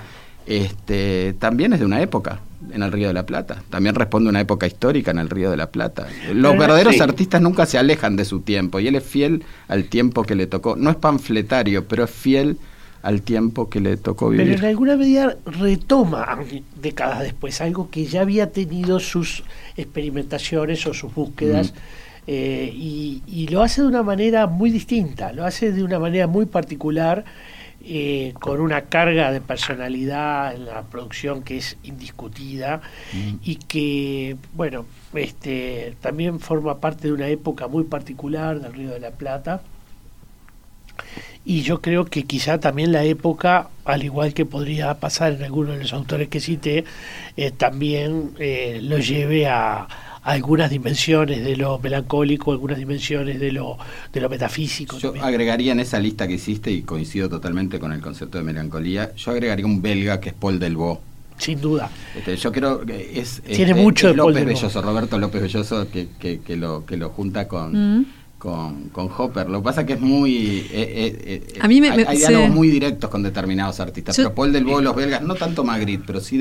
[0.46, 2.40] este, también es de una época
[2.72, 3.62] en el Río de la Plata.
[3.70, 6.06] También responde a una época histórica en el Río de la Plata.
[6.32, 10.22] Los verdaderos artistas nunca se alejan de su tiempo y él es fiel al tiempo
[10.22, 10.76] que le tocó.
[10.76, 12.58] No es panfletario, pero es fiel
[13.02, 14.46] al tiempo que le tocó vivir.
[14.46, 16.38] Pero en alguna medida retoma
[16.80, 19.42] décadas después algo que ya había tenido sus
[19.76, 21.72] experimentaciones o sus búsquedas.
[21.72, 21.76] Mm.
[22.28, 26.28] Eh, y, y, lo hace de una manera muy distinta, lo hace de una manera
[26.28, 27.24] muy particular
[27.84, 32.80] eh, con una carga de personalidad en la producción que es indiscutida
[33.12, 33.34] mm.
[33.42, 39.00] y que, bueno, este, también forma parte de una época muy particular del Río de
[39.00, 39.62] la Plata.
[41.44, 45.76] Y yo creo que quizá también la época, al igual que podría pasar en algunos
[45.76, 46.84] de los autores que cité,
[47.36, 49.88] eh, también eh, lo lleve a,
[50.22, 53.76] algunas dimensiones de lo melancólico, algunas dimensiones de lo,
[54.12, 54.98] de lo metafísico.
[54.98, 59.14] Yo agregaría en esa lista que hiciste, y coincido totalmente con el concepto de melancolía,
[59.16, 61.00] yo agregaría un belga que es Paul Delvaux.
[61.38, 61.90] Sin duda.
[62.16, 66.08] Este, yo creo que es, Tiene este, mucho de López Belloso, Roberto López Belloso, que,
[66.18, 67.98] que, lo, que lo junta con...
[67.98, 68.06] Mm.
[68.42, 69.48] Con, con, Hopper.
[69.48, 70.58] Lo que pasa es que es muy.
[70.58, 74.16] Eh, eh, eh, a mí me, hay, diálogos muy directos con determinados artistas.
[74.16, 76.38] pero Paul Delvaux, los belgas, no tanto Magritte, pero sí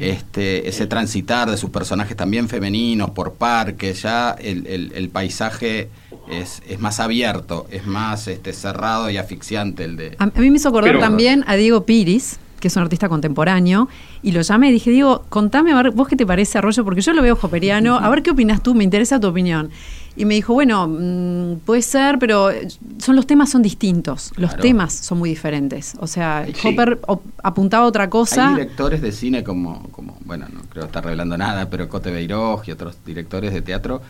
[0.00, 5.88] Este, ese transitar de sus personajes también femeninos por parques, ya el, paisaje
[6.30, 10.16] es, más abierto, es más este, cerrado y asfixiante el de...
[10.18, 13.88] A, mí me hizo acordar también a Diego Piris, que es un artista contemporáneo,
[14.22, 17.00] y lo llamé y dije, Diego, contame a ver, vos qué te parece Arroyo, porque
[17.00, 19.70] yo lo veo joperiano, a ver qué opinas tú, me interesa tu opinión.
[20.18, 22.50] Y me dijo, bueno, mm, puede ser, pero
[22.98, 24.32] son los temas son distintos.
[24.36, 24.62] Los Claro.
[24.62, 25.94] temas son muy diferentes.
[26.00, 26.68] O sea, Sí.
[26.68, 28.48] Hopper op- apuntaba a otra cosa.
[28.48, 32.62] Hay directores de cine como, como, bueno, no creo estar revelando nada, pero Cote Beiroj
[32.68, 34.02] y otros directores de teatro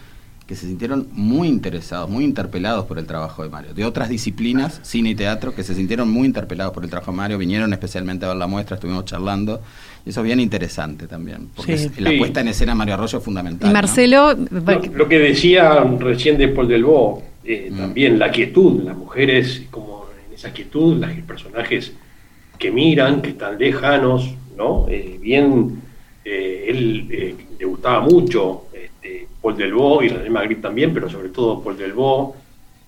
[0.48, 3.74] que se sintieron muy interesados, muy interpelados por el trabajo de Mario.
[3.74, 7.18] De otras disciplinas, cine y teatro, que se sintieron muy interpelados por el trabajo de
[7.18, 9.60] Mario, vinieron especialmente a ver la muestra, estuvimos charlando.
[10.06, 11.90] Y eso es bien interesante también, porque Sí.
[11.98, 12.16] la Sí.
[12.16, 13.68] puesta en escena de Mario Arroyo es fundamental.
[13.68, 13.74] Y ¿no?
[13.74, 17.76] Marcelo, Lo, lo que decía recién de Paul Delvaux, eh, Mm.
[17.76, 21.92] también la quietud, las mujeres, como en esa quietud, los personajes
[22.58, 24.86] que miran, que están lejanos, ¿no?
[24.88, 25.82] Eh, bien,
[26.24, 28.62] eh, él eh, le gustaba mucho
[29.40, 32.36] Paul Delvaux y René Magritte también, pero sobre todo Paul Delvaux,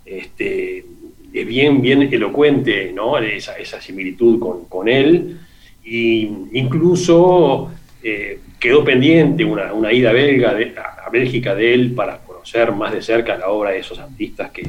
[0.04, 0.84] este,
[1.32, 3.18] es bien, bien elocuente, ¿no?
[3.18, 5.38] Esa, similitud con, con él,
[5.84, 7.70] y incluso
[8.02, 10.56] eh, quedó pendiente una, una ida belga
[11.04, 14.62] a Bélgica de él para conocer más de cerca la obra de esos artistas que,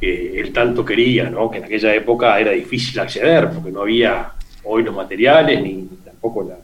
[0.00, 1.50] que él tanto quería, ¿no?
[1.50, 4.32] que en aquella época era difícil acceder porque no había
[4.64, 6.56] hoy los materiales ni tampoco la,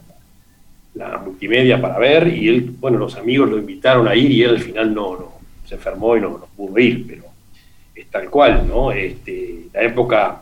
[0.95, 4.51] la multimedia para ver y él, bueno, los amigos lo invitaron a ir y él
[4.51, 5.31] al final no, no
[5.65, 7.23] se enfermó y no, pudo ir, pero
[7.93, 8.91] es tal cual, ¿no?
[8.91, 10.41] Este, la época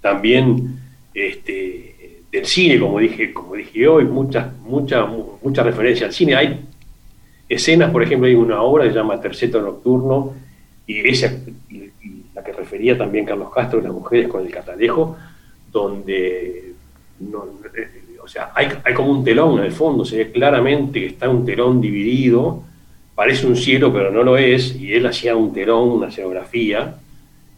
[0.00, 0.78] también
[1.12, 5.06] este, del cine, como dije, como dije hoy, muchas, muchas,
[5.42, 6.36] mucha referencia al cine.
[6.36, 6.60] Hay
[7.48, 10.34] escenas, por ejemplo, hay una obra que se llama Terceto Nocturno,
[10.86, 11.32] y esa,
[11.68, 11.90] y
[12.34, 15.16] la que refería también Carlos Castro, Las mujeres con el catalejo,
[15.72, 16.72] donde
[17.18, 17.46] no,
[17.76, 17.88] eh,
[18.26, 21.46] o sea, hay, como un telón en el fondo, se ve claramente que está un
[21.46, 22.62] telón dividido,
[23.14, 26.96] parece un cielo, pero no lo es, y él hacía un telón, una escenografía,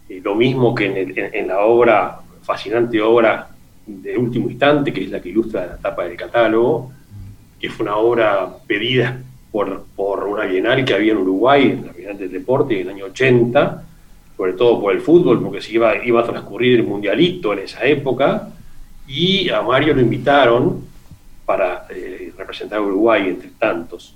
[0.08, 3.48] eh, lo mismo que en, en- en la obra, fascinante obra
[3.86, 6.92] de último instante, que es la que ilustra la tapa del catálogo,
[7.58, 9.18] que fue una obra pedida
[9.50, 13.06] por, por una bienal que había en Uruguay, la Bienal del Deporte, en el año
[13.06, 13.82] 80,
[14.36, 17.84] sobre todo por el fútbol, porque se iba, iba a transcurrir el mundialito en esa
[17.86, 18.50] época,
[19.09, 20.84] y a Mario lo invitaron
[21.46, 24.14] para eh, representar a Uruguay entre tantos.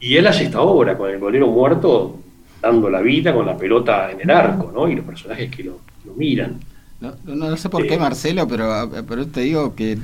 [0.00, 2.20] Y él hace esta obra con el golero muerto
[2.62, 4.88] dando la vida con la pelota en el arco, ¿no?
[4.88, 6.60] Y los personajes que lo, lo miran.
[7.00, 7.88] No, no- no sé por Eh.
[7.88, 9.98] qué, Marcelo, pero, pero te digo que,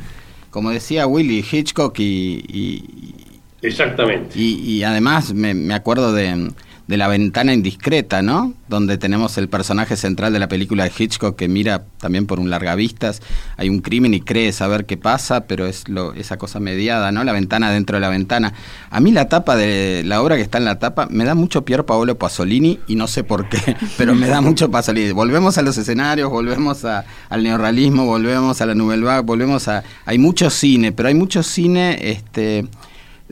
[0.51, 3.15] como decía Willy, Hitchcock y, y-
[3.63, 4.39] Exactamente.
[4.39, 6.51] y, y además me, me acuerdo de,
[6.91, 8.53] de La ventana indiscreta, ¿no?
[8.69, 12.51] Donde tenemos el personaje central de la película de Hitchcock que mira también por un
[12.51, 13.23] largavistas,
[13.57, 17.23] hay un crimen y cree saber qué pasa, pero es lo, esa cosa mediada, ¿no?
[17.23, 18.53] La ventana dentro de la ventana.
[18.91, 21.65] A mí la tapa de la obra que está en la tapa me da mucho
[21.65, 25.13] Pier Paolo Pasolini y no sé por qué, pero me da mucho Pasolini.
[25.13, 29.85] Volvemos a los escenarios, volvemos a- al neorrealismo, volvemos a la Nouvelle Vague, volvemos a...
[30.07, 31.99] Hay mucho cine, pero hay mucho cine...
[32.11, 32.67] este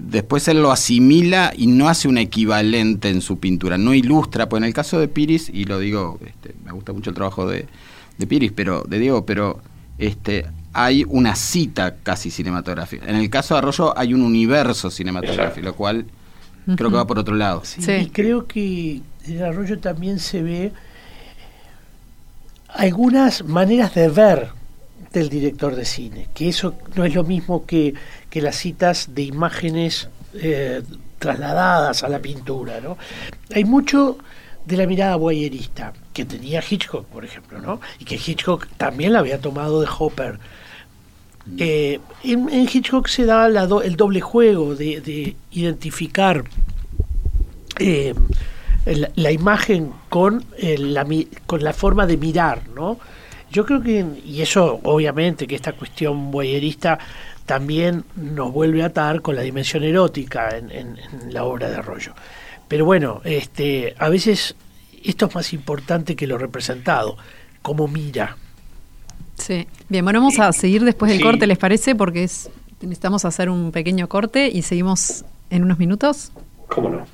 [0.01, 4.61] después él lo asimila y no hace un equivalente en su pintura, no ilustra, pues
[4.61, 7.67] en el caso de Piris, y lo digo, este, me gusta mucho el trabajo de,
[8.19, 9.61] de Piris, pero de Diego, pero
[9.99, 13.07] este hay una cita casi cinematográfica.
[13.09, 16.07] En el caso de Arroyo hay un universo cinematográfico, lo cual
[16.77, 17.63] creo que va por otro lado.
[17.65, 17.93] Sí, Sí.
[17.93, 20.73] Y creo que en arroyo también se ve
[22.69, 24.58] algunas maneras de ver
[25.13, 27.95] del director de cine, que eso no es lo mismo que,
[28.31, 30.83] que las citas de imágenes eh,
[31.19, 32.97] trasladadas a la pintura, ¿no?
[33.55, 34.19] Hay mucho
[34.67, 37.81] de la mirada voyerista que tenía Hitchcock, por ejemplo, ¿no?
[37.99, 40.39] Y que Hitchcock también la había tomado de Hopper.
[41.57, 46.45] Eh, en, en Hitchcock se da la do- el doble juego de, de identificar
[47.79, 48.15] eh,
[48.85, 51.07] la, la imagen con, la,
[51.47, 52.99] con la forma de mirar, ¿no?
[53.51, 56.99] Yo creo que, y eso obviamente que esta cuestión boyerista
[57.47, 61.77] también nos vuelve a atar con la dimensión erótica en, en- en la obra de
[61.77, 62.13] Arroyo.
[62.69, 64.55] Pero bueno, este, a veces
[65.03, 67.17] esto es más importante que lo representado,
[67.63, 68.37] como mira.
[69.37, 69.67] Sí.
[69.89, 71.25] Bien, bueno, vamos a seguir después del Sí.
[71.25, 71.95] corte, ¿les parece?
[71.95, 72.51] Porque es,
[72.83, 76.33] necesitamos hacer un pequeño corte y seguimos en unos minutos.
[76.69, 77.07] ¿Cómo no?